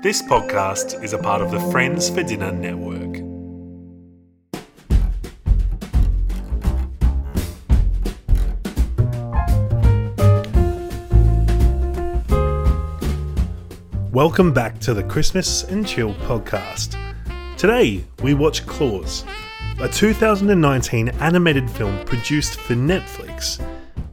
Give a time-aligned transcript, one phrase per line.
[0.00, 3.18] This podcast is a part of the Friends for Dinner network.
[14.12, 16.96] Welcome back to the Christmas and Chill podcast.
[17.56, 19.24] Today we watch Klaus,
[19.80, 23.60] a 2019 animated film produced for Netflix.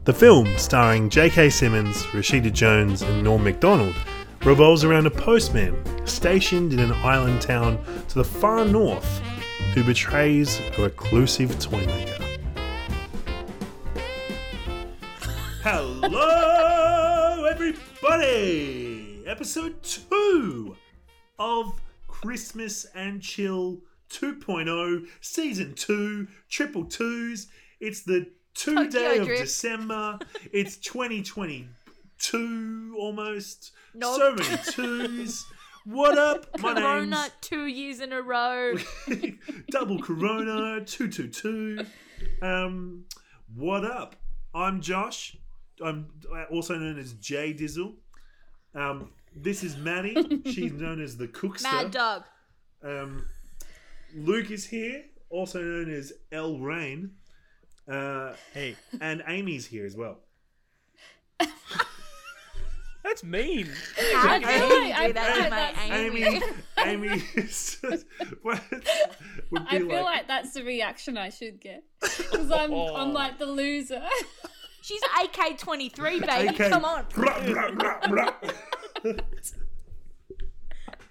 [0.02, 1.48] The film, starring J.K.
[1.50, 3.94] Simmons, Rashida Jones, and Norm Macdonald,
[4.46, 5.76] revolves around a postman
[6.06, 7.76] stationed in an island town
[8.08, 9.20] to the far north
[9.74, 12.22] who betrays a reclusive toymaker.
[15.64, 19.24] Hello, everybody!
[19.26, 20.76] Episode 2
[21.40, 27.48] of Christmas and Chill 2.0, Season 2, Triple Twos.
[27.80, 29.42] It's the two Tokyo day of Drift.
[29.42, 30.20] December.
[30.52, 30.76] It's
[32.18, 33.72] 2022 almost.
[33.94, 34.16] Nope.
[34.16, 35.46] So many twos.
[35.84, 36.46] What up?
[36.60, 38.74] My Corona name's two years in a row.
[39.70, 41.84] Double Corona 222.
[42.42, 43.04] Um,
[43.54, 44.16] what up?
[44.54, 45.36] I'm Josh.
[45.84, 46.08] I'm
[46.50, 47.94] also known as J Dizzle.
[48.74, 50.42] Um, this is Maddie.
[50.46, 51.62] She's known as the Cookster.
[51.62, 52.24] Mad dog.
[52.82, 53.26] Um,
[54.14, 57.12] Luke is here, also known as L Rain.
[57.88, 60.18] Uh, Hey, and Amy's here as well.
[63.16, 63.70] That's mean.
[64.14, 66.42] How dare Amy- you do that to Amy- my Amy, Amy?
[67.08, 67.78] Amy is
[68.42, 68.60] what
[69.50, 73.12] would I feel like, that's the reaction I should get because I'm I'm oh.
[73.12, 74.02] like the loser.
[74.82, 76.50] She's AK twenty three, baby.
[76.50, 76.68] Okay.
[76.68, 77.06] Come on.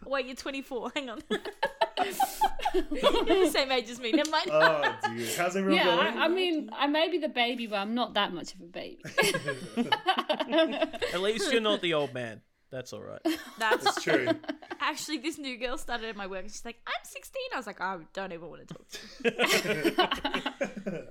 [0.06, 0.92] Wait, you're twenty four.
[0.96, 1.22] Hang on.
[3.52, 4.12] Same age as me.
[4.12, 4.50] Never mind.
[4.52, 4.82] oh
[5.16, 5.28] dear.
[5.38, 6.18] How's everyone yeah, going?
[6.18, 8.66] I, I mean I may be the baby, but I'm not that much of a
[8.66, 9.02] baby.
[11.14, 12.42] At least you're not the old man.
[12.72, 13.22] That's all right.
[13.58, 14.28] That's It's true.
[14.82, 16.42] actually this new girl started at my work.
[16.42, 17.44] and She's like, I'm sixteen.
[17.54, 19.00] I was like, I don't even want to talk to
[20.94, 21.08] you.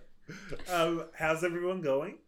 [0.74, 2.18] um, how's everyone going?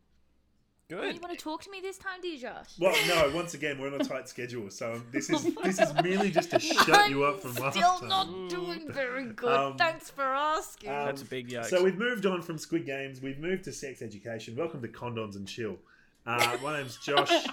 [0.89, 1.17] Don't Good.
[1.17, 2.79] you want to talk to me this time, do you, Josh?
[2.79, 3.35] Well, no.
[3.35, 6.61] Once again, we're on a tight schedule, so this is this is merely just to
[6.61, 7.83] shut you up from last time.
[7.83, 8.09] Still time.
[8.09, 9.51] not doing very good.
[9.53, 10.91] Um, Thanks for asking.
[10.91, 11.67] Um, That's a big yikes.
[11.67, 13.21] So we've moved on from Squid Games.
[13.21, 14.55] We've moved to sex education.
[14.55, 15.77] Welcome to Condoms and Chill.
[16.25, 17.31] Uh, my name's Josh.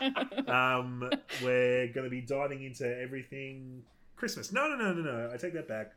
[0.47, 1.09] Um,
[1.43, 3.81] we're going to be diving into everything
[4.15, 4.51] Christmas.
[4.51, 5.31] No, no, no, no, no.
[5.33, 5.93] I take that back.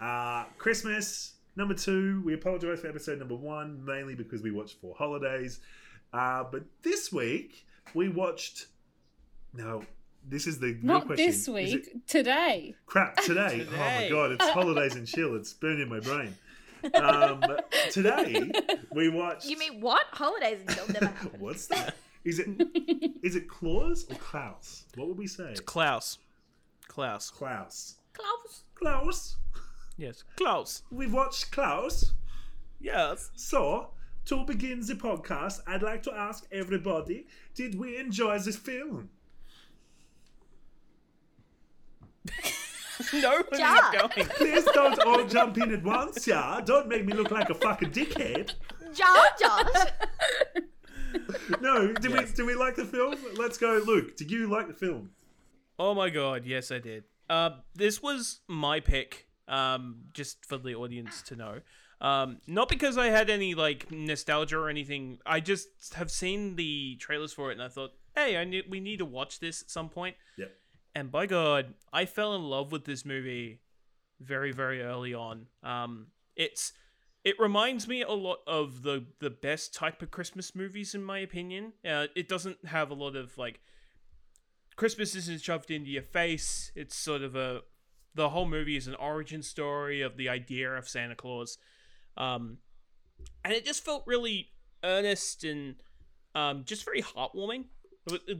[0.00, 2.22] Uh, Christmas number two.
[2.24, 5.60] We apologise for episode number one, mainly because we watched Four Holidays.
[6.12, 8.66] Uh, but this week we watched.
[9.54, 9.82] No,
[10.26, 11.26] this is the real not question.
[11.26, 12.74] this Is it- week, today.
[12.86, 13.66] Crap, today.
[13.68, 15.34] Oh my god, it's holidays and chill.
[15.36, 16.34] It's burning my brain.
[16.94, 17.42] Um,
[17.90, 18.50] today
[18.92, 19.46] we watched.
[19.46, 20.04] you mean what?
[20.12, 21.32] Holidays until never happened.
[21.40, 21.96] What's that?
[22.24, 22.48] Is it
[23.22, 24.84] is it Claus or Klaus?
[24.96, 25.50] What would we say?
[25.50, 26.18] It's Klaus.
[26.86, 27.30] Klaus.
[27.30, 27.96] Klaus.
[28.12, 28.62] Klaus.
[28.74, 29.36] Klaus.
[29.96, 30.22] Yes.
[30.36, 30.82] Klaus.
[30.90, 32.12] We've watched Klaus.
[32.80, 33.30] Yes.
[33.34, 33.88] So,
[34.28, 39.10] to begin the podcast, I'd like to ask everybody: Did we enjoy this film?
[43.12, 43.74] no one Ja.
[43.76, 44.28] is going.
[44.36, 46.60] Please don't all jump in at once, yeah.
[46.64, 48.52] Don't make me look like a fucking dickhead.
[48.94, 49.86] Josh, Josh.
[51.60, 52.30] No, do Yes.
[52.30, 53.14] we do we like the film?
[53.36, 54.16] Let's go, Luke.
[54.16, 55.10] Did you like the film?
[55.78, 57.04] Oh my god, yes I did.
[57.30, 61.60] Uh, this was my pick, um, just for the audience to know.
[62.00, 65.18] Um, not because I had any like nostalgia or anything.
[65.26, 68.80] I just have seen the trailers for it and I thought, hey, I need, we
[68.80, 70.16] need to watch this at some point.
[70.36, 70.52] Yep.
[70.94, 73.60] And by God, I fell in love with this movie
[74.20, 75.46] very, very early on.
[75.62, 76.72] Um, it's
[77.24, 81.18] it reminds me a lot of the the best type of Christmas movies, in my
[81.18, 81.72] opinion.
[81.84, 83.60] Uh, it doesn't have a lot of like
[84.76, 86.72] Christmas isn't shoved into your face.
[86.74, 87.62] It's sort of a
[88.14, 91.58] the whole movie is an origin story of the idea of Santa Claus,
[92.18, 92.58] um,
[93.44, 94.50] and it just felt really
[94.84, 95.76] earnest and
[96.34, 97.64] um, just very heartwarming.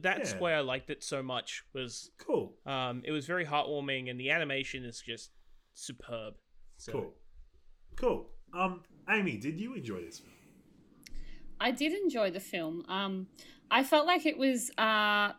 [0.02, 0.38] That's Yeah.
[0.38, 1.62] why I liked it so much.
[1.74, 2.54] Was Cool.
[2.66, 5.30] um, it was very heartwarming, and the animation is just
[5.74, 6.34] superb.
[6.78, 7.14] So, Cool.
[7.96, 8.30] Cool.
[8.52, 10.32] Um, Amy, did you enjoy this film?
[11.60, 12.84] I did enjoy the film.
[12.88, 13.26] Um,
[13.70, 15.32] I felt like it was, uh,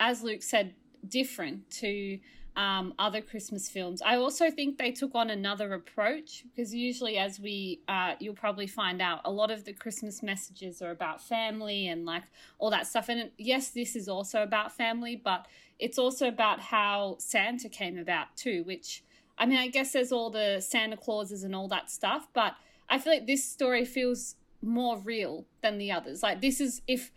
[0.00, 0.74] as Luke said,
[1.06, 2.18] different to
[2.56, 4.00] um, other Christmas films.
[4.02, 8.66] I also think they took on another approach because usually, as we uh, you'll probably
[8.66, 12.22] find out, a lot of the Christmas messages are about family and like
[12.58, 13.08] all that stuff.
[13.08, 15.46] And yes, this is also about family, but
[15.78, 18.62] it's also about how Santa came about too.
[18.64, 19.02] Which
[19.36, 22.54] I mean, I guess there's all the Santa Clauses and all that stuff, but
[22.88, 26.22] I feel like this story feels more real than the others.
[26.22, 27.10] Like this is if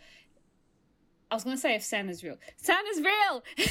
[1.29, 2.37] I was gonna say if Santa's real.
[2.55, 3.43] Santa's real.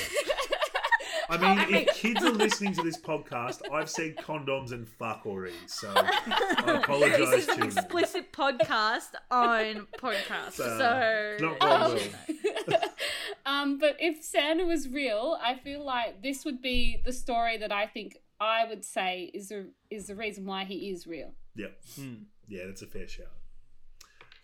[1.29, 5.57] I mean, if kids are listening to this podcast, I've said condoms and fuck already,
[5.67, 11.99] so I apologise This is to an explicit podcast on podcast, So, so not Um,
[13.47, 17.73] um, but if Santa was real, I feel like this would be the story that
[17.73, 21.33] I think I would say is the is the reason why he is real.
[21.57, 21.79] Yep.
[21.97, 22.15] Hmm.
[22.49, 23.27] Yeah, that's a fair shout.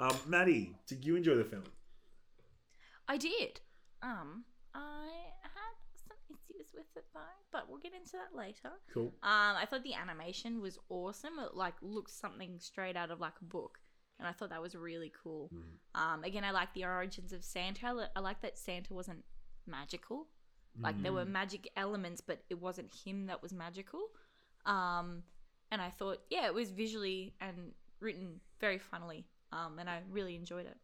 [0.01, 1.65] Um, Maddie, did you enjoy the film?
[3.07, 3.61] I did.
[4.03, 4.45] Um,
[4.75, 5.32] I had some
[6.73, 7.21] issues with it though,
[7.51, 8.71] but we'll get into that later.
[8.93, 9.13] Cool.
[9.23, 11.39] Um, I thought the animation was awesome.
[11.39, 13.79] It like looks something straight out of like a book,
[14.19, 15.51] and I thought that was really cool.
[15.55, 16.01] Mm.
[16.01, 17.87] Um, again, I like the origins of Santa.
[17.87, 19.25] I li- I like that Santa wasn't
[19.67, 20.27] magical.
[20.81, 24.01] Like there were magic elements, but it wasn't him that was magical.
[24.65, 25.23] Um,
[25.71, 29.27] and I thought, yeah, it was visually and written very funnily.
[29.53, 30.77] Um, and I really enjoyed it.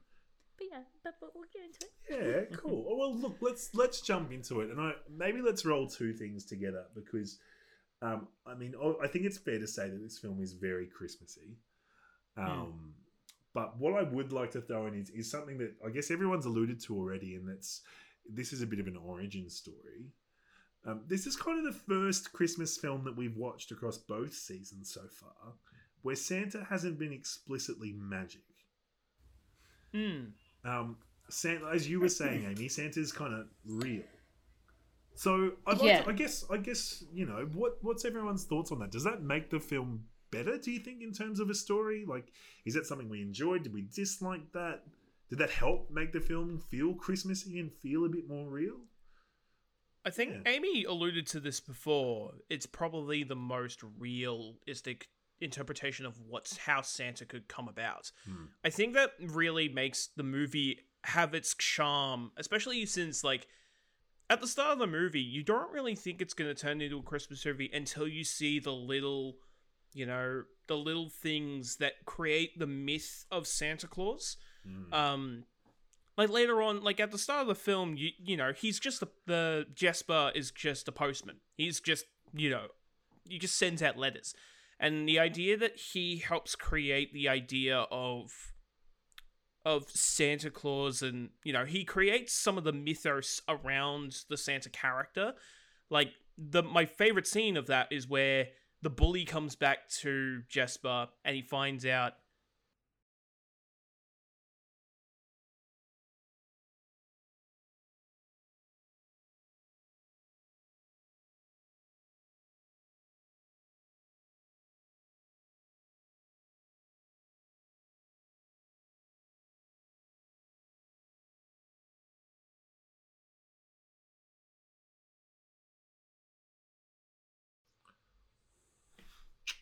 [0.58, 2.50] But yeah, but, but we'll get into it.
[2.50, 2.86] Yeah, cool.
[2.90, 6.44] Oh, well, look, let's let's jump into it, and I maybe let's roll two things
[6.44, 7.38] together because,
[8.02, 10.86] um, I mean, oh, I think it's fair to say that this film is very
[10.86, 11.58] Christmassy.
[12.36, 12.94] Um,
[13.54, 16.46] but what I would like to throw in is, is something that I guess everyone's
[16.46, 17.82] alluded to already, and that's
[18.28, 20.12] this is a bit of an origin story.
[20.86, 24.92] Um, this is kind of the first Christmas film that we've watched across both seasons
[24.92, 25.54] so far,
[26.02, 28.42] where Santa hasn't been explicitly magic.
[29.92, 30.26] Hmm.
[30.64, 30.96] Um,
[31.30, 34.02] Santa, as you were saying, Amy, Santa's kind of real.
[35.14, 36.02] So I'd like Yeah.
[36.02, 38.90] to, I guess, I guess you know, what what's everyone's thoughts on that?
[38.90, 40.58] Does that make the film better?
[40.58, 42.04] Do you think in terms of a story?
[42.06, 42.32] Like,
[42.64, 43.62] is that something we enjoyed?
[43.64, 44.84] Did we dislike that?
[45.28, 48.76] Did that help make the film feel Christmassy and feel a bit more real?
[50.04, 50.42] I think Yeah.
[50.52, 52.34] Amy alluded to this before.
[52.48, 55.08] It's probably the most realistic
[55.40, 58.10] interpretation of what's how Santa could come about.
[58.24, 58.46] Hmm.
[58.64, 63.46] I think that really makes the movie have its charm, especially since like
[64.30, 66.98] at the start of the movie, you don't really think it's going to turn into
[66.98, 69.36] a Christmas movie until you see the little,
[69.94, 74.36] you know, the little things that create the myth of Santa Claus
[74.66, 74.92] Mm.
[74.92, 75.44] um
[76.18, 78.98] like later on like at the start of the film you you know he's just
[79.00, 82.04] the, the jesper is just a postman he's just
[82.34, 82.66] you know
[83.26, 84.34] he just sends out letters
[84.80, 88.52] and the idea that he helps create the idea of
[89.64, 94.70] of santa claus and you know he creates some of the mythos around the santa
[94.70, 95.34] character.
[95.90, 98.48] Like the my favorite scene of that is where
[98.82, 102.12] the bully comes back to jesper and he finds out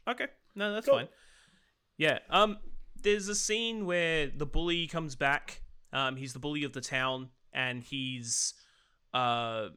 [0.09, 0.99] Okay, no, that's Cool.
[0.99, 1.09] fine.
[1.99, 2.59] Yeah, um,
[3.03, 5.63] there's a scene where the bully comes back.
[5.93, 8.55] Um, he's the bully of the town, and he's,
[9.15, 9.69] uh,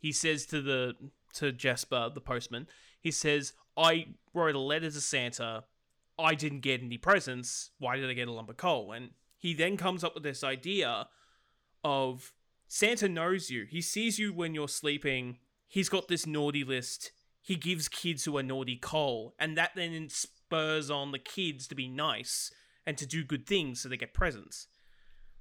[0.00, 0.94] he says to the
[1.34, 2.68] to Jasper, the postman,
[3.00, 5.64] he says, "I wrote a letter to Santa.
[6.16, 7.70] I didn't get any presents.
[7.78, 10.44] Why did I get a lump of coal?" And he then comes up with this
[10.44, 11.08] idea
[11.82, 12.32] of
[12.68, 13.64] Santa knows you.
[13.64, 15.38] He sees you when you're sleeping.
[15.66, 17.10] He's got this naughty list.
[17.46, 21.74] He gives kids who are naughty coal, and that then spurs on the kids to
[21.74, 22.50] be nice
[22.86, 24.66] and to do good things so they get presents.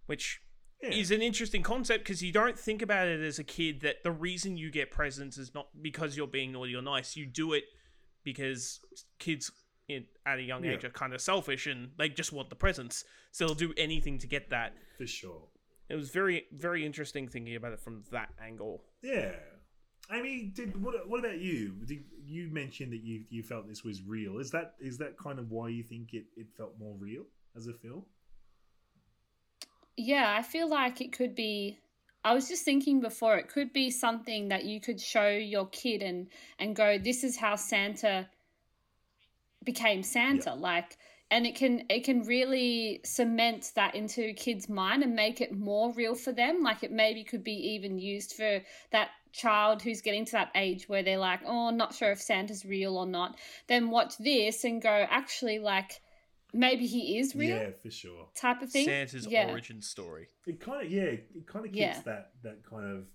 [0.05, 0.41] Which
[0.81, 0.89] Yeah.
[0.89, 4.11] is an interesting concept because you don't think about it as a kid that the
[4.11, 7.15] reason you get presents is not because you're being naughty or nice.
[7.15, 7.63] You do it
[8.23, 8.81] because
[9.19, 9.49] kids
[9.87, 10.89] in, at a young age Yeah.
[10.89, 13.05] are kind of selfish and they just want the presents.
[13.31, 14.73] So they'll do anything to get that.
[14.97, 15.47] for sure.
[15.89, 18.83] It was very, very interesting thinking about it from that angle.
[19.01, 19.35] Yeah.
[20.11, 21.07] Amy, did what?
[21.07, 21.75] What about you?
[21.85, 24.39] Did, you mentioned that you you felt this was real.
[24.39, 27.23] Is that is that kind of why you think it, it felt more real
[27.55, 28.03] as a film?
[29.95, 31.79] Yeah, I feel like it could be.
[32.25, 36.01] I was just thinking before, it could be something that you could show your kid
[36.01, 36.27] and
[36.59, 38.29] and go, "This is how Santa
[39.63, 40.61] became Santa." Yeah.
[40.61, 40.97] Like,
[41.31, 45.93] and it can it can really cement that into kid's mind and make it more
[45.93, 46.61] real for them.
[46.61, 50.87] Like, it maybe could be even used for that child who's getting to that age
[50.87, 53.37] where they're like, "Oh, not sure if Santa's real or not."
[53.67, 55.99] Then watch this and go, "Actually, like."
[56.55, 58.29] Maybe he is real, Yeah, for sure.
[58.35, 58.85] type of thing.
[58.85, 59.49] Santa's yeah.
[59.49, 60.27] origin story.
[60.45, 62.01] It kind of yeah, it kind of keeps Yeah.
[62.01, 63.07] that that kind of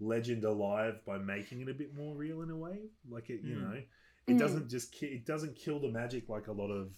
[0.00, 2.90] legend alive by making it a bit more real in a way.
[3.08, 3.62] Like it, you Mm.
[3.62, 3.82] know,
[4.26, 4.38] it Mm.
[4.38, 6.94] doesn't just ki- it doesn't kill the magic like a lot of,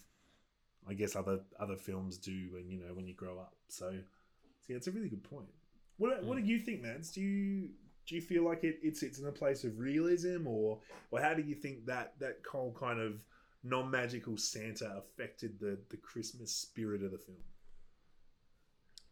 [0.89, 3.55] I guess other other films do when you know when you grow up.
[3.69, 5.55] So, so yeah, it's a really good point.
[5.99, 6.47] What what Mm.
[6.47, 7.13] do you think, Mads?
[7.13, 7.71] Do you
[8.07, 11.35] do you feel like it, it sits in a place of realism, or or how
[11.35, 13.25] do you think that that whole kind of
[13.65, 17.39] non magical Santa affected the the Christmas spirit of the film?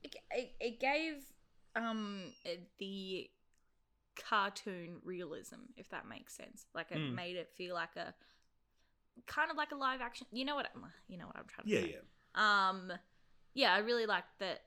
[0.02, 1.24] it, it, it gave
[1.76, 2.32] um
[2.78, 3.28] the
[4.16, 7.14] cartoon realism if that makes sense like it Mm.
[7.14, 8.14] made it feel like a
[9.26, 11.66] kind of like a live action you know what I'm- you know what i'm trying
[11.66, 11.98] to Yeah, say yeah,
[12.34, 12.92] um
[13.54, 14.62] yeah i really liked that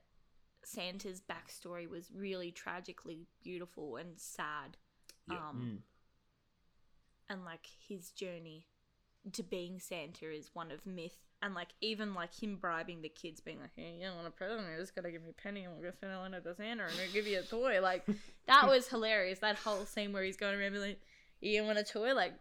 [0.67, 4.77] santa's backstory was really tragically beautiful and sad
[5.29, 5.49] Yeah.
[5.49, 5.81] um
[7.29, 7.33] Mm.
[7.33, 8.67] and like his journey
[9.33, 11.17] to being Santa is one of myth.
[11.41, 14.31] And like even like him bribing the kids, being like, "Hey, you don't want a
[14.31, 14.67] present?
[14.71, 15.93] You just gotta give me a penny, and we're gonna
[16.23, 18.05] send it to Santa, and we'll give you a toy." Like
[18.47, 19.39] that was hilarious.
[19.39, 21.01] That whole scene where he's going around being like,
[21.41, 22.33] "You want a toy?" Like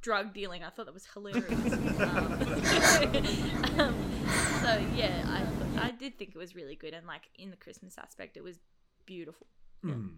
[0.00, 0.62] drug dealing.
[0.62, 1.48] I thought that was hilarious.
[1.72, 2.32] um,
[3.80, 3.94] um,
[4.62, 7.96] so yeah, I I did think it was really good, and like in the Christmas
[7.98, 8.58] aspect, it was
[9.06, 9.46] beautiful.
[9.82, 10.08] Hmm.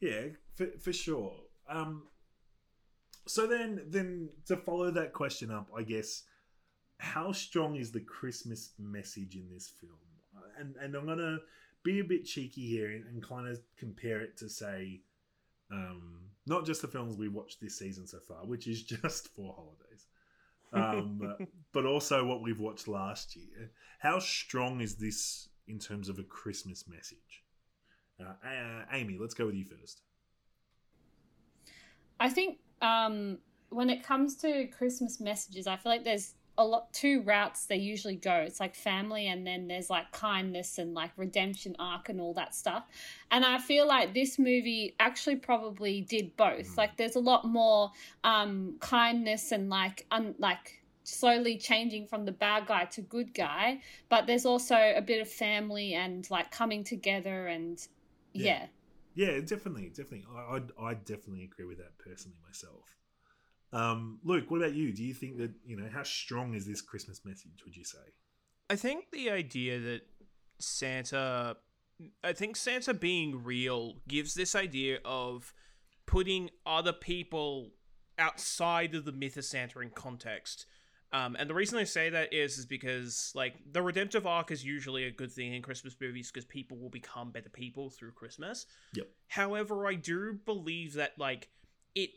[0.00, 1.32] Yeah, for, for sure.
[1.68, 2.04] Um,
[3.26, 6.24] so then, then to follow that question up, I guess,
[6.98, 9.92] how strong is the Christmas message in this film?
[10.58, 11.38] And and I'm gonna
[11.82, 15.00] be a bit cheeky here and, and kind of compare it to say,
[15.72, 19.54] um, not just the films we watched this season so far, which is just four
[19.54, 20.06] holidays,
[20.72, 21.34] um,
[21.72, 23.70] but also what we've watched last year.
[23.98, 27.44] How strong is this in terms of a Christmas message?
[28.20, 30.02] Uh, uh, Amy, let's go with you first.
[32.18, 33.38] I think um,
[33.70, 37.76] when it comes to Christmas messages, I feel like there's a lot two routes they
[37.76, 38.34] usually go.
[38.34, 42.54] It's like family, and then there's like kindness and like redemption arc and all that
[42.54, 42.84] stuff.
[43.30, 46.68] And I feel like this movie actually probably did both.
[46.68, 46.76] Mm.
[46.76, 47.90] Like there's a lot more
[48.24, 53.80] um, kindness and like un- like slowly changing from the bad guy to good guy,
[54.08, 57.86] but there's also a bit of family and like coming together and
[58.32, 58.44] Yeah.
[58.44, 58.66] yeah.
[59.12, 60.24] Yeah, definitely, definitely.
[60.32, 62.96] I I'd, I definitely agree with that personally myself.
[63.72, 64.92] Um, Luke, what about you?
[64.92, 67.62] Do you think that you know how strong is this Christmas message?
[67.64, 67.98] Would you say?
[68.68, 70.00] I think the idea that
[70.58, 71.56] Santa,
[72.22, 75.52] I think Santa being real gives this idea of
[76.06, 77.70] putting other people
[78.18, 80.66] outside of the myth of Santa in context.
[81.12, 84.64] Um, and the reason I say that is is because like the redemptive arc is
[84.64, 88.66] usually a good thing in Christmas movies because people will become better people through Christmas.
[88.94, 89.08] Yep.
[89.26, 91.48] However, I do believe that like
[91.96, 92.10] it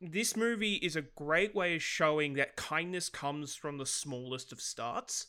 [0.00, 4.60] this movie is a great way of showing that kindness comes from the smallest of
[4.60, 5.26] starts.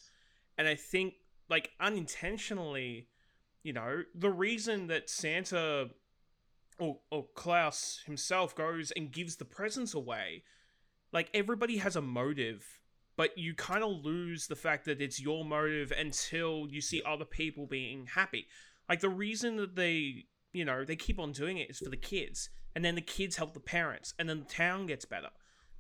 [0.58, 1.16] And I think,
[1.50, 3.08] like, unintentionally,
[3.64, 5.90] you know, the reason that Santa
[6.80, 10.44] or, or Klaus himself goes and gives the presents away,
[11.12, 12.66] like, everybody has a motive,
[13.16, 17.26] but you kind of lose the fact that it's your motive until you see other
[17.26, 18.48] people being happy.
[18.90, 21.98] Like, the reason that they, you know, they keep on doing it is for the
[21.98, 25.30] kids and then the kids help the parents, and then the town gets better.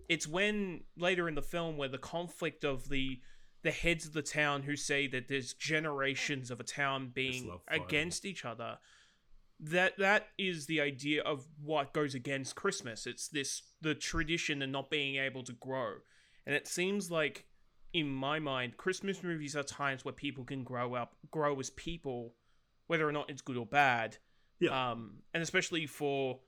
[0.08, 3.20] It's when later in the film where the conflict of the
[3.64, 8.24] the heads of the town who say that there's generations of a town being against
[8.24, 8.78] each other.
[9.60, 13.08] That that is the idea of what goes against Christmas.
[13.08, 15.96] It's this the tradition and not being able to grow.
[16.46, 17.46] And it seems like
[17.92, 22.36] in my mind, Christmas movies are times where people can grow up, grow as people,
[22.88, 24.18] whether or not it's good or bad.
[24.60, 24.92] Yeah.
[24.92, 26.40] Um, and especially for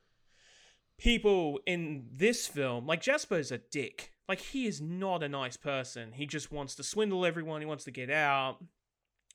[0.98, 4.14] people in this film, like Jasper is a dick.
[4.28, 6.12] Like he is not a nice person.
[6.12, 7.62] He just wants to swindle everyone.
[7.62, 8.58] He wants to get out.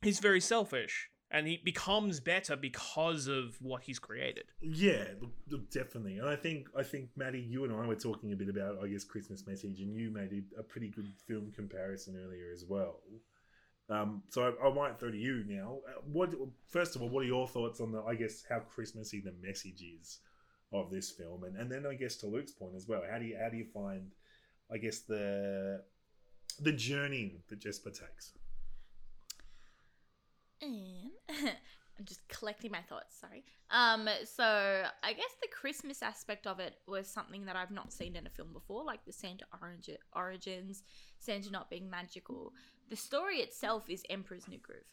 [0.03, 4.45] He's very selfish, and he becomes better because of what he's created.
[4.61, 5.05] Yeah,
[5.73, 6.19] definitely.
[6.19, 8.89] And I think I think Maddie, you and I were talking a bit about I
[8.89, 13.01] guess Christmas message, and you made a, a pretty good film comparison earlier as well.
[13.89, 15.79] Um, so I, I might throw to you now.
[15.89, 16.35] Uh, What
[16.69, 19.83] first of all, what are your thoughts on the I guess how Christmassy the message
[19.83, 20.19] is
[20.73, 23.03] of this film, and and then I guess to Luke's point as well.
[23.11, 24.11] How do you how do you find
[24.73, 25.83] I guess the
[26.61, 28.33] the journey that Jesper takes?
[30.61, 31.11] And
[31.99, 33.45] I'm just collecting my thoughts, sorry.
[33.71, 38.17] Um, so I guess the Christmas aspect of it was something that I've not seen
[38.17, 40.85] in a film before, like the Santa origi- origins,
[41.19, 42.53] Santa not being magical.
[42.91, 44.85] The story itself is Emperor's New Groove.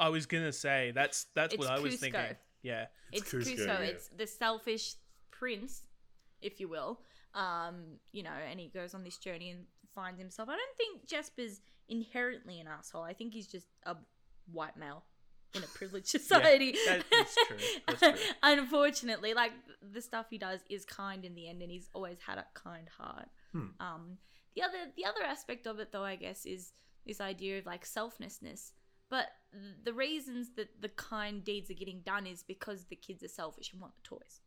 [0.00, 2.20] I was gonna say that's that's It's what I was thinking.
[2.62, 3.66] Yeah, It's, Kuzco, Kuzco.
[3.66, 3.80] yeah.
[3.80, 4.94] It's the selfish
[5.38, 5.82] prince,
[6.40, 7.00] if you will.
[7.34, 9.64] Um, you know, and he goes on this journey and
[9.94, 10.48] finds himself.
[10.48, 13.02] I don't think Jasper's inherently an asshole.
[13.02, 13.96] I think he's just a
[14.52, 15.04] white male
[15.54, 16.72] in a privileged society.
[16.86, 17.56] that- that's true.
[17.86, 18.14] That's true.
[18.42, 19.52] Unfortunately, like
[19.92, 22.88] the stuff he does is kind in the end, and he's always had a kind
[22.98, 23.28] heart.
[23.52, 23.66] Hmm.
[23.80, 24.18] Um,
[24.54, 26.72] the other the other aspect of it, though, I guess, is
[27.06, 28.72] this idea of like selflessness.
[29.10, 29.26] But
[29.84, 33.72] the reasons that the kind deeds are getting done is because the kids are selfish
[33.72, 34.40] and want the toys.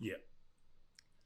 [0.00, 0.14] Yeah.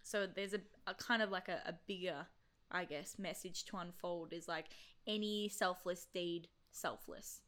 [0.02, 2.26] So there's a, a kind of like a, a bigger,
[2.70, 4.66] I guess, message to unfold is like
[5.06, 7.40] any selfless deed, selfless.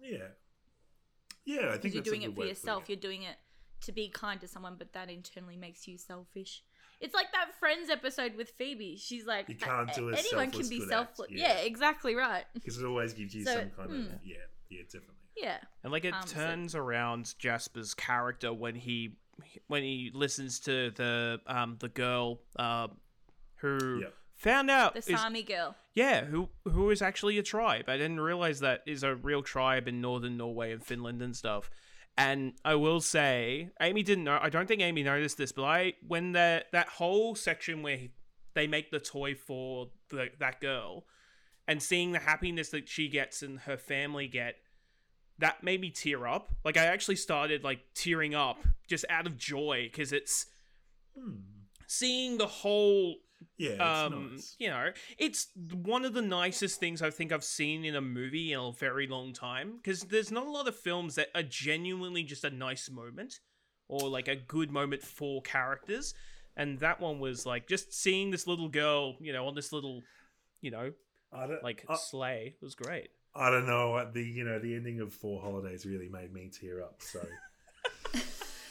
[0.00, 0.18] Yeah.
[1.44, 2.82] Yeah, I think Because you're that's a doing good it for yourself.
[2.84, 2.88] it.
[2.90, 3.36] You're doing it
[3.82, 6.62] to be kind to someone, but that internally makes you selfish.
[7.00, 8.96] It's like that Friends episode with Phoebe.
[8.96, 11.28] She's like, You can't do a anyone selfless can be selfless.
[11.30, 11.48] Yeah.
[11.48, 11.58] Yeah.
[11.60, 12.44] exactly right.
[12.54, 14.00] Because it always gives you So, some kind hmm.
[14.14, 14.36] of yeah,
[14.68, 15.14] yeah, definitely.
[15.36, 19.16] Yeah, And like it Um, so- turns around Jasper's character when he
[19.68, 22.88] when he listens to the um the girl uh
[23.56, 24.08] who Yeah.
[24.36, 25.76] found out the is- Sami girl.
[25.94, 27.88] yeah who who is actually a tribe.
[27.88, 31.70] I didn't realize that is a real tribe in northern Norway and Finland and stuff.
[32.16, 34.40] And I will say, Amy didn't know.
[34.42, 38.10] I don't think Amy noticed this, but I when that that whole section where he-
[38.54, 41.06] they make the toy for the, that girl,
[41.68, 44.56] and seeing the happiness that she gets and her family get,
[45.38, 46.48] that made me tear up.
[46.64, 50.46] Like I actually started like tearing up just out of joy because it's
[51.16, 51.36] Hmm.
[51.86, 53.16] seeing the whole
[53.56, 53.80] Yeah, it's
[54.14, 54.56] um nice.
[54.58, 55.48] you know it's
[55.82, 59.06] one of the nicest things i think i've seen in a movie in a very
[59.08, 62.88] long time because there's not a lot of films that are genuinely just a nice
[62.90, 63.40] moment
[63.88, 66.14] or like a good moment for characters
[66.56, 70.02] and that one was like just seeing this little girl you know on this little
[70.60, 70.92] you know
[71.62, 73.90] like I, sleigh was great I don't know.
[73.90, 76.96] what The you know the ending of Four Holidays really made me tear up.
[77.00, 77.20] So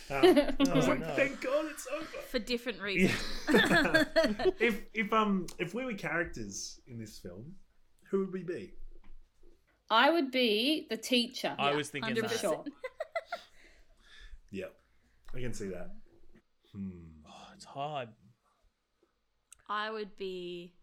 [0.10, 1.14] um, I was Oh, like, no.
[1.16, 2.06] thank God it's over.
[2.30, 3.20] For different reasons.
[4.60, 7.56] if if um if we were characters in this film,
[8.12, 8.74] who would we be?
[9.90, 11.56] I would be the teacher.
[11.58, 12.40] i was thinking for 100%.
[12.40, 12.64] sure.
[14.52, 14.74] Yep,
[15.36, 15.92] I can see that.
[16.74, 16.90] Hmm.
[17.28, 18.08] Oh, it's hard
[19.70, 20.74] I would be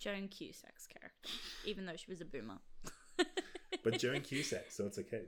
[0.00, 1.30] Joan Cusack's character,
[1.64, 2.58] even though she was a boomer.
[3.84, 5.22] But Joan Cusack, so it's okay.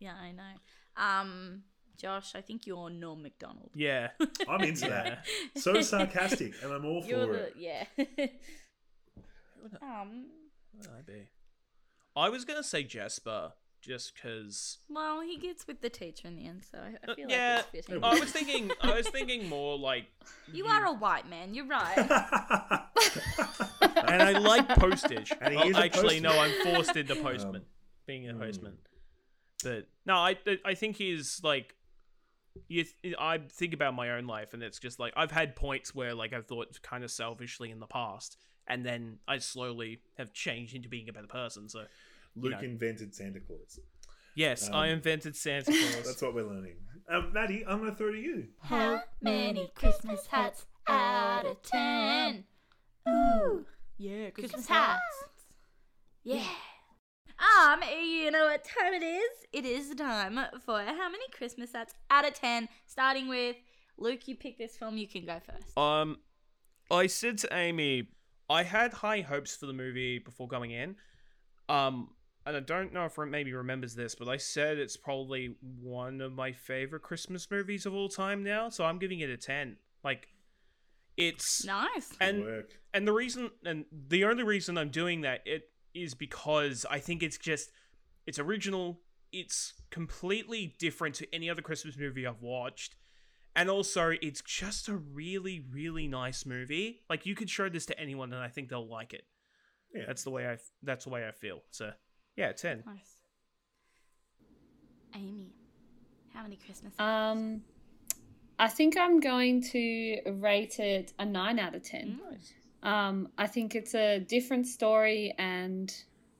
[0.00, 1.02] Yeah, I know.
[1.02, 1.62] Um,
[1.96, 3.70] Josh, I think you're Norm Macdonald.
[3.74, 4.08] yeah
[4.48, 5.02] I'm into Yeah.
[5.02, 5.26] that.
[5.56, 7.54] So sarcastic, and I'm all for You're it.
[7.56, 7.84] the yeah.
[9.82, 10.26] um.
[10.72, 11.28] what would i be
[12.14, 16.46] i was gonna say jasper just because Well, he gets with the teacher in the
[16.46, 18.02] end, so I, I Uh, feel yeah, like it's fitting.
[18.04, 18.70] I was thinking.
[18.80, 20.06] I was thinking more like,
[20.52, 21.54] you are a white man.
[21.54, 21.96] You're right.
[24.12, 25.32] and I like postage.
[25.40, 26.30] And he Well, is a actually, no.
[26.30, 27.62] I'm forced into postman, Um,
[28.06, 28.40] being a hmm.
[28.40, 28.78] postman.
[29.62, 31.74] But no, I I think he's like,
[32.68, 32.84] you.
[33.02, 36.14] th- I think about my own life, and it's just like I've had points where
[36.14, 40.74] like I've thought kind of selfishly in the past, and then I slowly have changed
[40.74, 41.68] into being a better person.
[41.68, 41.84] So
[42.36, 42.58] Luke know.
[42.60, 43.80] invented Santa Claus.
[44.36, 46.06] yes, I Um, invented Santa Claus.
[46.06, 46.76] That's what we're learning.
[47.10, 48.48] Um, Maddie, I'm going to throw to you.
[48.60, 52.44] How many Christmas hats out of ten?
[53.08, 53.64] Ooh,
[53.98, 55.02] yeah, Christmas hats.
[56.24, 56.44] Yeah.
[57.38, 59.30] Um, you know what time it is?
[59.52, 62.68] It is the time for how many Christmas hats out of ten.
[62.86, 63.56] Starting with
[63.96, 64.96] Luke, you pick this film.
[64.96, 65.76] You can go first.
[65.78, 66.18] Um,
[66.90, 68.08] I said to Amy,
[68.50, 70.96] I had high hopes for the movie before going in.
[71.68, 72.10] Um,
[72.46, 76.20] and I don't know if Rem- maybe remembers this, but I said it's probably one
[76.20, 78.70] of my favorite Christmas movies of all time now.
[78.70, 79.76] So I'm giving it a ten.
[80.02, 80.28] Like,
[81.18, 82.08] it's Nice.
[82.12, 82.70] Good and work.
[82.94, 87.22] and the reason and the only reason I'm doing that it is because I think
[87.22, 87.70] it's just
[88.26, 89.00] it's original.
[89.32, 92.94] It's completely different to any other Christmas movie I've watched.
[93.56, 97.00] And also, it's just a really, really nice movie.
[97.10, 99.24] Like you could show this to anyone, and I think they'll like it.
[99.92, 100.04] Yeah.
[100.06, 100.58] That's the way I.
[100.82, 101.62] That's the way I feel.
[101.70, 101.90] So,
[102.36, 102.84] yeah, ten.
[102.86, 103.16] Nice.
[105.14, 105.52] Amy,
[106.32, 107.00] how many Christmas hats?
[107.00, 107.62] Um,
[108.58, 112.18] I think I'm going to rate it a nine out of ten.
[112.30, 112.52] Nice.
[112.82, 115.94] Um, I think it's a different story, and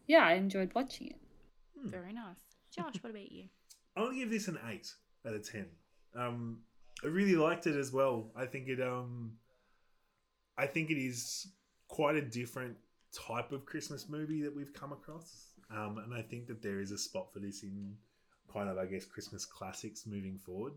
[0.06, 1.16] yeah, I enjoyed watching it.
[1.84, 2.36] Very nice.
[2.74, 3.44] Josh, what about you?
[3.96, 4.92] I'll give this an 8
[5.26, 5.66] out of 10.
[6.14, 6.60] Um,
[7.02, 8.30] I really liked it as well.
[8.36, 9.32] I think it um
[10.56, 11.48] I think it is
[11.88, 12.76] quite a different
[13.12, 15.54] type of Christmas movie that we've come across.
[15.70, 17.94] Um, and I think that there is a spot for this in
[18.52, 20.74] kind of I guess Christmas classics moving forward.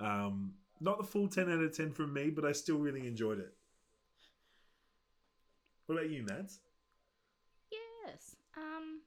[0.00, 3.38] Um, not the full 10 out of 10 from me, but I still really enjoyed
[3.38, 3.54] it.
[5.86, 6.60] What about you, Mads?
[7.70, 8.36] Yes.
[8.56, 9.00] Um,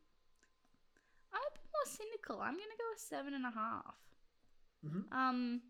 [1.33, 2.41] I'm a bit more cynical.
[2.41, 3.95] I'm gonna go a seven and a half.
[4.85, 5.11] Mhm.
[5.11, 5.61] Um,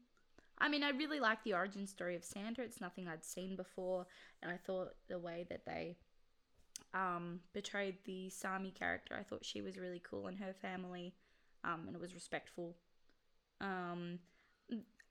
[0.60, 2.62] I mean, I really like the origin story of Santa.
[2.62, 4.08] It's nothing I'd seen before,
[4.42, 5.98] and I thought the way that they
[6.94, 11.16] um portrayed the Sami character, I thought she was really cool and her family,
[11.64, 12.78] um, and it was respectful.
[13.62, 14.20] Um,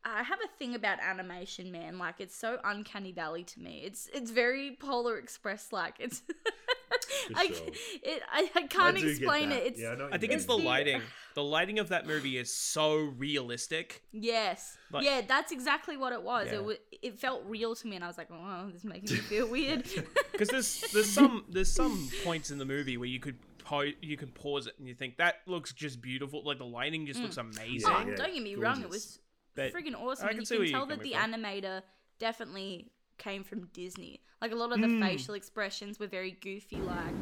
[0.04, 1.98] I have a thing about animation, man.
[1.98, 3.82] Like it's so uncanny valley to me.
[3.84, 5.94] It's it's very Polar Express like.
[5.98, 6.22] It's
[7.34, 7.66] I, sure.
[8.02, 9.66] it, I, I I can't do get explain it.
[9.66, 11.02] It's Yeah, I, I think it's the the- lighting.
[11.34, 14.02] The lighting of that movie is so realistic.
[14.12, 16.48] yes, Like- yeah, that's exactly what it was.
[16.48, 16.54] Yeah.
[16.54, 19.12] It was, it felt real to me, and I was like, oh, this is making
[19.16, 19.84] me feel weird.
[20.32, 23.38] Because there's there's some there's some points in the movie where you could
[24.00, 26.42] you could pause it and you think that looks just beautiful.
[26.44, 27.40] Like the lighting just looks mm.
[27.56, 27.90] amazing.
[27.92, 29.18] oh, Yeah, don't get me wrong, it was
[29.58, 30.26] But friggin' awesome.
[30.26, 31.82] I and can you can tell that the coming animator
[32.18, 34.22] definitely came from Disney.
[34.40, 35.02] Like a lot of the Hmm.
[35.02, 37.14] facial expressions were very goofy, like.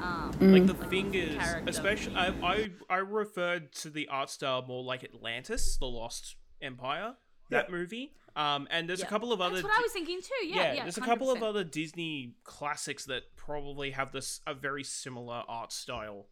[0.00, 1.70] Um, like the Like fingers, character.
[1.70, 7.16] especially I, I I referred to the art style more like Atlantis, the Lost Empire,
[7.50, 7.76] that Yeah.
[7.76, 8.14] movie.
[8.36, 9.06] Um, and there's yeah.
[9.06, 10.46] a couple of other That's what I was thinking too.
[10.46, 10.82] Yeah, yeah.
[10.84, 15.72] there's a couple of other Disney classics that probably have this a very similar art
[15.72, 16.28] style.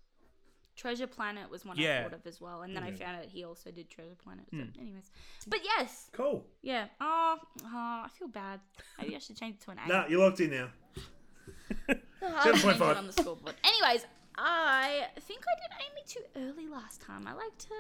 [0.77, 2.01] Treasure Planet was one Yeah.
[2.01, 4.45] I thought of as well, and then I found out he also did Treasure Planet.
[4.51, 4.81] So, Hmm.
[4.81, 5.11] anyways,
[5.47, 6.47] but yes, Cool.
[6.62, 6.89] yeah.
[7.01, 8.61] Oh, oh, I feel bad.
[8.99, 9.89] Maybe I should change it to an eight.
[9.89, 10.69] Nah, you're locked in now.
[12.23, 12.97] I'll change it 7.5.
[12.99, 13.55] on the scoreboard.
[13.65, 14.05] Anyways,
[14.37, 17.27] I think I did Amy too early last time.
[17.27, 17.75] I like to,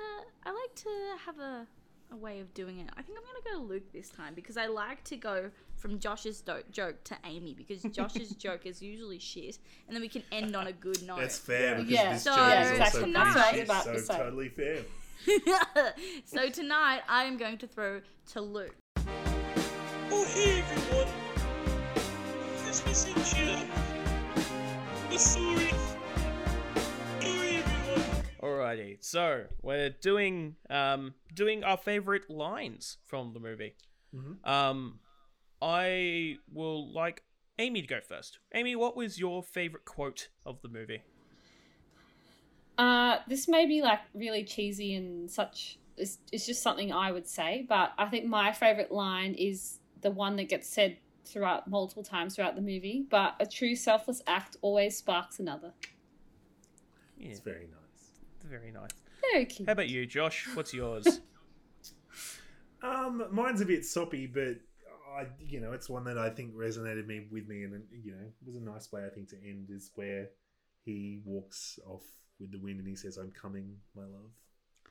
[0.44, 1.66] I like to have a,
[2.12, 2.88] a way of doing it.
[2.96, 5.98] I think I'm gonna go to Luke this time because I like to go from
[5.98, 10.22] Josh's do- joke to Amy because Josh's joke is usually shit, and then we can
[10.32, 11.18] end on a good note.
[11.20, 12.12] That's fair because Yeah.
[12.14, 13.00] this So, joke is exactly.
[13.02, 14.82] also That's pretty what I was shit, about so to totally fair.
[16.24, 18.00] so tonight I am going to throw
[18.32, 18.74] to Luke.
[18.98, 21.08] Oh, hey everyone!
[22.62, 23.58] Christmas and chill.
[25.10, 25.70] Oh, sorry.
[28.46, 28.76] Sorry, everyone.
[28.78, 33.74] Alrighty, so we're doing um doing our favorite lines from the movie.
[34.14, 34.46] Mhm.
[34.48, 35.00] Um,
[35.60, 37.22] I will like
[37.58, 38.38] Amy to go first.
[38.54, 41.02] Amy, what was your favorite quote of the movie?
[42.78, 45.78] Uh, this may be like really cheesy and such.
[45.96, 50.10] It's, it's just something I would say, but I think my favorite line is the
[50.10, 53.06] one that gets said throughout multiple times throughout the movie.
[53.08, 55.72] But a true selfless act always sparks another.
[57.16, 57.85] Yeah, It's very nice.
[58.48, 58.90] Very nice.
[59.32, 59.68] Very cute.
[59.68, 60.46] How about you, Josh?
[60.54, 61.20] What's yours?
[62.82, 64.56] Um, mine's a bit soppy, but
[65.16, 68.18] I, you know, it's one that I think resonated me with me, and you know,
[68.20, 70.28] it was a nice way I think to end is where
[70.84, 72.02] he walks off
[72.38, 74.30] with the wind and he says, "I'm coming, my love."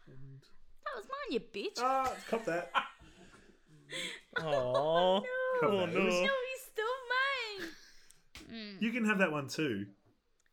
[0.08, 0.42] And
[0.84, 1.80] That was mine, you bitch.
[1.82, 2.72] ah, cop that.
[4.38, 4.44] Aww.
[4.44, 5.24] no,
[5.62, 5.90] Cop Oh, that.
[5.90, 6.06] It no.
[6.06, 7.70] was- no, he's still mine.
[8.52, 8.82] Mm.
[8.82, 9.86] You can have that one too.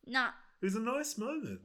[0.07, 0.29] Nah,
[0.61, 1.61] It was a nice moment.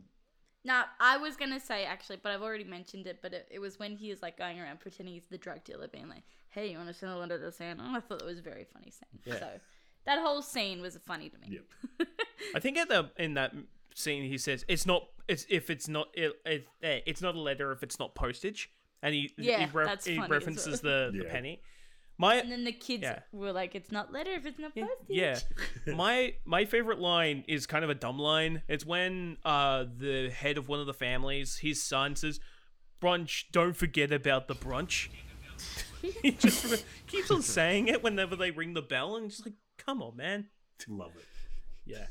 [0.67, 0.83] Nah.
[0.99, 3.19] I was gonna say actually, but I've already mentioned it.
[3.21, 5.87] But it, it was when he was like going around pretending he's the drug dealer,
[5.87, 8.39] being like, "Hey, you want to send a letter to Santa?" I thought it was
[8.39, 9.19] a very funny scene.
[9.25, 9.39] Yeah.
[9.39, 9.49] So
[10.05, 11.59] that whole scene was funny to me.
[11.99, 12.07] Yep.
[12.55, 13.53] I think at the in that
[13.95, 17.71] scene he says it's not it's if it's not it, it, it's not a letter
[17.71, 18.69] if it's not postage,
[19.01, 21.31] and he Yeah, he, ref- that's he funny as references the, the Yeah.
[21.31, 21.61] penny.
[22.19, 23.19] My And then the kids Yeah.
[23.31, 25.45] were like, "It's not letter if it's not Yeah, postage."
[25.85, 25.93] Yeah.
[25.95, 28.63] my my favorite line is kind of a dumb line.
[28.67, 32.39] It's when uh the head of one of the families, his son says,
[33.01, 35.09] "Brunch, don't forget about the brunch."
[36.21, 40.01] he just keeps on saying it whenever they ring the bell, and just like, come
[40.01, 40.47] on, man.
[40.87, 41.25] Love it.
[41.85, 42.07] Yeah.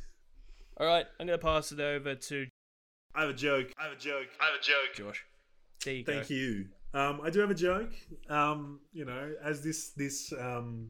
[0.76, 2.46] All right, I'm gonna pass it over to
[3.14, 3.72] I have a joke.
[3.78, 4.26] I have a joke.
[4.40, 4.94] I have a joke.
[4.94, 5.24] Josh.
[5.84, 6.34] There you Thank go.
[6.34, 6.66] you.
[6.96, 7.92] Um, I do have a joke.
[8.30, 10.88] Um, you know, as this this um,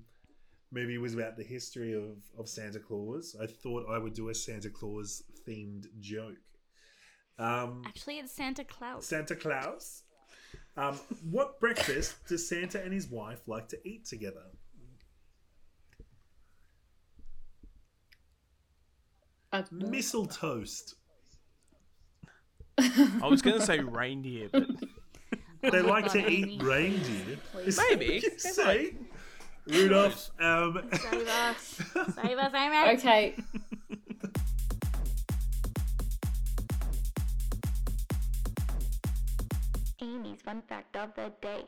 [0.70, 4.34] movie was about the history of, of Santa Claus, I thought I would do a
[4.34, 6.36] Santa Claus themed joke.
[7.40, 9.04] Um, Actually, it's Santa Claus.
[9.04, 10.04] Santa Claus.
[10.76, 10.94] Um,
[11.28, 14.44] what breakfast does Santa and his wife like to eat together?
[19.52, 19.64] I.
[19.72, 20.94] Missile toast.
[22.78, 24.68] I was gonna say reindeer, but
[25.62, 26.54] They Oh like God, to Amy.
[26.54, 27.38] eat reindeer.
[27.52, 27.66] Please.
[27.68, 28.14] Is that Maybe.
[28.14, 28.94] what you They say?
[29.66, 30.30] Rudolph.
[30.40, 31.82] Um, Save us.
[32.22, 32.96] Save us, Amy.
[32.98, 33.34] Okay.
[40.00, 41.64] Amy's fun fact of the day.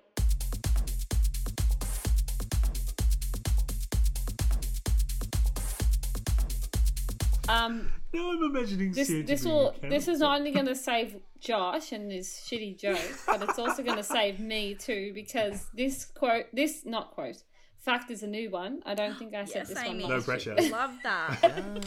[7.48, 11.16] Um, now I'm imagining this Santa this will this is not only going to save
[11.40, 16.04] Josh and his shitty joke, but it's also going to save me too because this
[16.04, 17.42] quote, this not quote,
[17.78, 18.80] fact is a new one.
[18.84, 19.86] I don't think I said Yes, this one.
[19.86, 20.06] Amy.
[20.06, 20.54] No last pressure.
[20.70, 21.84] Love that.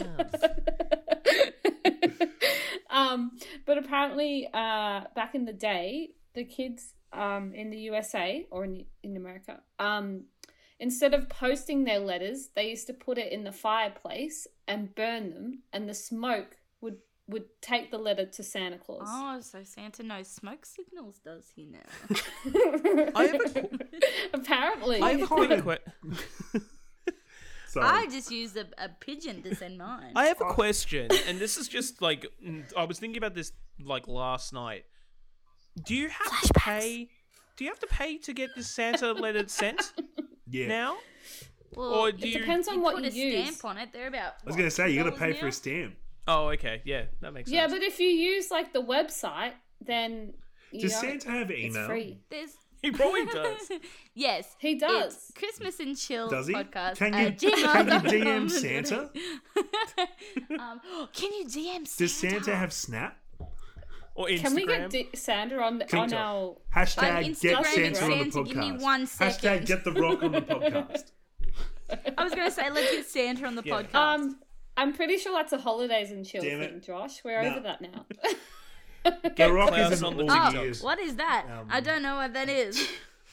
[2.90, 3.32] um,
[3.66, 8.84] but apparently, uh, back in the day, the kids um, in the USA or in
[9.02, 10.24] in America, um,
[10.82, 15.30] instead of posting their letters, they used to put it in the fireplace and burn
[15.30, 19.06] them, and the smoke would would take the letter to Santa Claus.
[19.06, 21.78] oh, so Santa knows smoke signals, does he now?
[23.14, 23.78] I have a qu-
[24.34, 25.26] apparently, I have a
[25.62, 26.60] quick que-
[27.68, 27.86] Sorry.
[27.86, 30.12] I just used a, a pigeon to send mine.
[30.14, 30.52] I have a oh.
[30.52, 32.26] question, and this is just like
[32.76, 34.84] I was thinking about this like last night.
[35.86, 37.08] Do you have to pay?
[37.56, 39.92] Do you have to pay to get the Santa letter sent
[40.52, 40.66] yeah.
[40.68, 40.96] now?
[41.74, 42.38] well, Or you do you?
[42.38, 43.56] Depends on what put you a use.
[43.56, 43.92] stamp on it.
[43.92, 44.34] They're about.
[44.42, 45.76] I was going to say, you got to pay for a stamp.
[45.92, 45.94] stamp.
[46.28, 47.56] Oh, okay, yeah, that makes sense.
[47.56, 50.34] Yeah, but if you use like the website, then
[50.70, 51.86] you Does don't- Santa have it's email?
[51.88, 52.20] free.
[52.30, 52.50] There's.
[52.80, 53.70] he probably does.
[54.14, 55.14] yes, He does.
[55.14, 56.54] It's Christmas and Chill Does he?
[56.54, 56.96] podcast.
[56.96, 58.02] Can at you- can you gmail.com.
[58.06, 59.10] DM Santa?
[60.60, 60.80] um,
[61.12, 61.98] can you DM Santa?
[61.98, 63.16] Does Santa have Snap?
[64.14, 64.40] Or Instagram.
[64.42, 66.56] Can we get D- Santa on on our?
[66.74, 68.46] Hashtag Like get Instagram Santa on the podcast.
[68.46, 71.10] give me one Hashtag get the rock on the podcast.
[72.18, 73.82] I was gonna say let's get Santa on the Yeah.
[73.82, 73.94] podcast.
[73.94, 74.38] Um,
[74.76, 76.82] I'm pretty sure that's a holidays and chill Damn it.
[76.82, 77.22] Josh.
[77.24, 77.50] We're No.
[77.50, 78.06] over that now.
[79.04, 80.84] Get The Rock isn't on the all oh, TikTok.
[80.84, 81.46] what is that?
[81.50, 82.88] Um, I don't know what that is.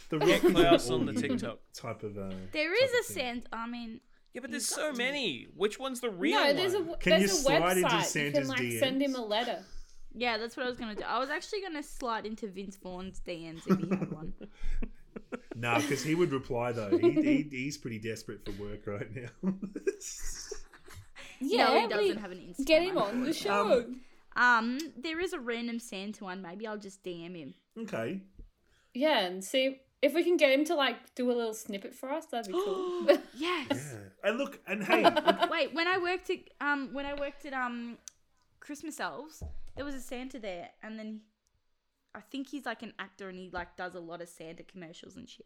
[0.10, 1.60] The rock is on the TikTok.
[1.74, 2.18] type of.
[2.18, 3.06] Uh, There type is a of.
[3.06, 3.48] Santa.
[3.54, 4.00] I mean,
[4.34, 5.48] Yeah, but there's so many.
[5.56, 6.98] Which one's the real no, there's a one?
[7.00, 7.92] Can there's you a slide into website.
[8.26, 9.60] You can Santa's like send him a letter.
[10.16, 11.04] Yeah, that's what I was gonna do.
[11.04, 14.34] I was actually gonna slide into Vince Vaughn's DMs if he had one.
[15.56, 16.98] Nah, because he would reply though.
[16.98, 19.54] He, he, he's pretty desperate for work right now.
[21.42, 22.66] Yeah, no, he doesn't have an Instagram.
[22.66, 23.86] Get him on the show.
[24.36, 26.42] Um, there is a random Santa one.
[26.42, 27.54] Maybe I'll just DM him.
[27.78, 28.22] okay.
[28.94, 32.10] yeah, and see if we can get him to like do a little snippet for
[32.12, 32.26] us.
[32.28, 33.08] That'd be cool.
[33.36, 33.68] Yes.
[33.72, 34.30] Yeah.
[34.30, 35.04] And look, and hey,
[35.52, 37.98] Wait, when I worked at um when I worked at um
[38.60, 39.44] Christmas Elves,
[39.80, 41.22] there was a Santa there, and then
[42.14, 45.16] I think he's like an actor and he like does a lot of Santa commercials
[45.16, 45.46] and shit.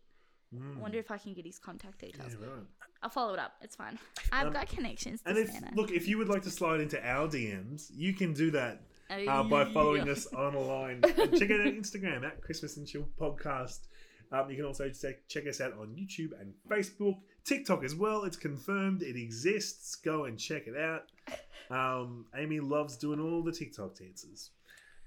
[0.56, 2.36] I wonder if I can get his contact details.
[2.40, 2.64] yeah, right.
[3.04, 3.54] I'll follow it up.
[3.62, 3.98] It's fine.
[4.32, 5.72] I've got connections to And if Santa.
[5.76, 9.28] look, if you would like to slide into our DMs, you can do that Oh,
[9.28, 11.02] uh, by following us online.
[11.04, 13.88] Check out our Instagram at Christmas and Chill Podcast.
[14.34, 18.24] Um, you can also check, check us out on YouTube and Facebook, TikTok as well.
[18.24, 19.96] It's confirmed it exists.
[19.96, 21.04] Go and check it out.
[21.72, 24.52] Um, Amy loves doing all the TikTok dances.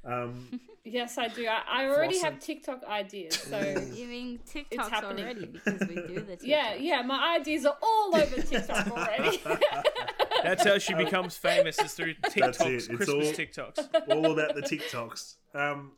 [0.05, 1.47] Um, yes, I do.
[1.47, 2.23] I, I already Flossing.
[2.25, 3.61] have TikTok ideas, so
[3.95, 5.25] giving TikToks happening.
[5.25, 6.39] already because we do the TikTok.
[6.49, 7.03] yeah, yeah.
[7.03, 9.41] My ideas are all over TikTok already.
[10.43, 12.73] That's how she becomes famous is through TikToks, it.
[12.75, 13.21] It's Christmas all-
[13.73, 13.89] TikToks.
[14.09, 15.35] all about the TikToks.
[15.55, 15.93] Um,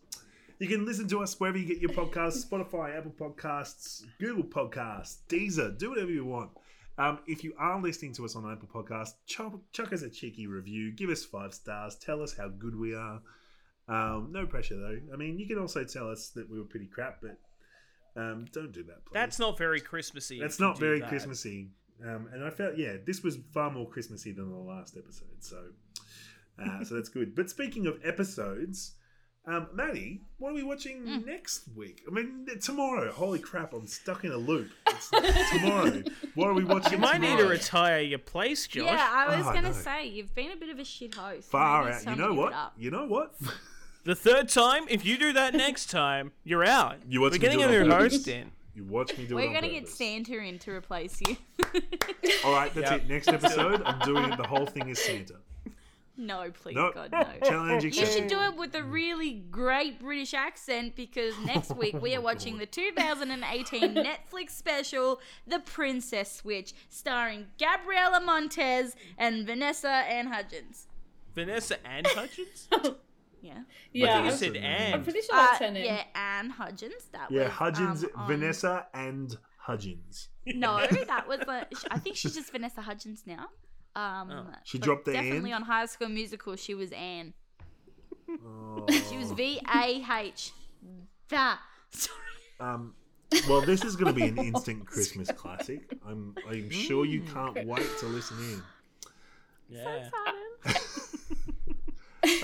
[0.59, 5.18] you can listen to us wherever you get your podcasts Spotify, Apple Podcasts, Google Podcasts,
[5.29, 6.51] Deezer, do whatever you want.
[6.99, 10.49] Um, if you are listening to us on Apple Podcasts, chuck, chuck us a cheeky
[10.49, 13.21] review, give us five stars, tell us how good we are.
[13.88, 14.99] Um, no pressure though.
[15.12, 17.38] I mean, you can also tell us that we were pretty crap, but
[18.21, 19.14] um, don't do that, please.
[19.14, 20.40] That's not very Christmassy.
[20.40, 21.09] That's not very that.
[21.09, 21.71] Christmassy.
[22.05, 25.29] Um, and I felt, yeah, this was far more Christmassy than the last episode.
[25.40, 25.64] So,
[26.61, 27.35] uh, so that's good.
[27.35, 28.94] But speaking of episodes,
[29.49, 31.27] um, Maddie, what are we watching Hmm.
[31.27, 32.03] next week?
[32.07, 33.11] I mean, tomorrow.
[33.11, 33.73] Holy crap!
[33.73, 34.71] I'm stuck in a loop.
[34.89, 35.11] It's
[35.51, 36.03] tomorrow.
[36.35, 36.93] What are we watching?
[36.93, 38.85] You might need to retire your place, Josh.
[38.87, 39.73] Yeah, I was Oh, gonna know.
[39.73, 41.51] say you've been a bit of a shit host.
[41.51, 42.07] Far Maybe out.
[42.07, 42.73] You know what?
[42.79, 43.35] You know what?
[44.05, 46.97] The third time, if you do that next time, you're out.
[47.07, 48.15] You watch We're getting a on new purpose.
[48.15, 48.53] host in.
[48.75, 49.43] You watch me do it.
[49.49, 49.99] We're gonna get purpose.
[49.99, 51.37] Santa in to replace you.
[52.45, 53.01] All right, that's Yep.
[53.03, 53.09] it.
[53.09, 54.37] Next episode, I'm doing it.
[54.39, 55.35] The whole thing is Santa.
[56.21, 56.91] No, please, No.
[56.93, 57.25] God, no.
[57.49, 58.13] Challenge You accepted.
[58.13, 62.59] should do it with a really great British accent because next week we are watching
[62.59, 70.89] the 2018 Netflix special, The Princess Switch, starring Gabriella Montez and Vanessa Anne Hudgens.
[71.35, 72.69] Vanessa Anne Hudgens?
[73.41, 73.53] Yeah.
[73.53, 74.65] I yeah, think you That's said a name.
[74.65, 74.95] Ann.
[74.95, 75.85] I'm pretty sure Uh, that's her name.
[75.85, 77.05] yeah, Anne Hudgens.
[77.13, 80.29] That was, Yeah, was Hudgens, um, on- Vanessa, and Hudgens.
[80.47, 81.67] No, that was the.
[81.93, 83.47] I think she's just Vanessa Hudgens now.
[83.99, 84.47] Um, Oh.
[84.65, 85.63] She dropped the definitely Ann?
[85.63, 86.57] on High School Musical.
[86.57, 87.33] She was Anne.
[88.31, 88.87] Oh.
[89.11, 90.53] She was V A H.
[91.31, 91.59] That.
[91.91, 92.19] Sorry.
[92.61, 92.95] Um,
[93.49, 95.93] well, this is going to be an instant Christmas classic.
[96.07, 98.63] I'm, I'm sure you can't wait to listen in.
[99.71, 100.09] Yeah.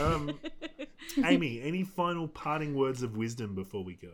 [0.01, 0.39] Um,
[1.25, 4.13] Amy, any final parting words of wisdom before we go?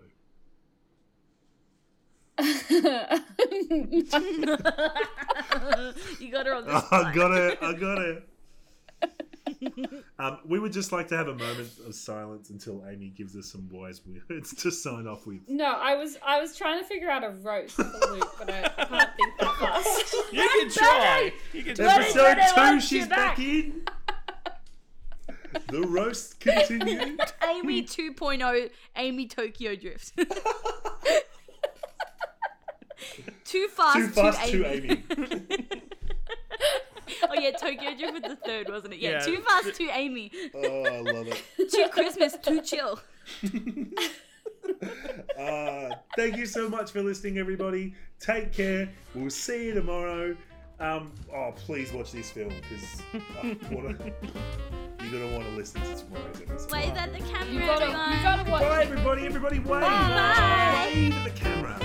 [2.70, 4.02] you
[6.30, 7.58] got her on the I got it.
[7.60, 8.26] I got it.
[10.18, 13.50] Um, we would just like to have a moment of silence until Amy gives us
[13.50, 15.40] some wise words to sign off with.
[15.48, 18.64] No, I was I was trying to figure out a roast for Luke, but I,
[18.64, 20.14] I can't think that fast.
[20.32, 21.32] You can try.
[21.54, 22.02] You can try.
[22.02, 23.38] Episode two, she's back back.
[23.38, 23.82] in.
[25.68, 27.18] The roast continues.
[27.48, 30.12] Amy 2.0, Amy Tokyo Drift.
[33.44, 34.88] Too fast, Too fast to to Amy.
[34.88, 35.50] Amy.
[37.28, 39.00] oh yeah, Tokyo Drift was the third, wasn't it?
[39.00, 39.18] Yeah, Yeah.
[39.20, 40.30] too fast too Amy.
[40.54, 41.42] Oh, I love it.
[41.70, 43.00] Too Christmas, too chill.
[45.38, 47.94] Uh, thank you so much for listening, everybody.
[48.18, 48.88] Take care.
[49.14, 50.36] We'll see you tomorrow.
[50.78, 53.02] Um, oh, please watch this film because
[53.42, 53.94] you're
[55.10, 56.70] gonna want to listen to tomorrow's episode.
[56.72, 58.12] Wave at the camera, You gotta, everyone.
[58.12, 59.26] you gotta watch Bye, everybody!
[59.26, 59.80] Everybody, wave!
[59.82, 60.90] Bye.
[60.94, 61.78] Wave at the camera.